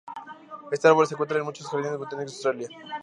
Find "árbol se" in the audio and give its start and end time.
0.87-1.13